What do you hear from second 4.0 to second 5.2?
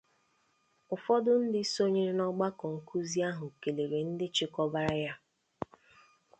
ndị chịkọbàrà ya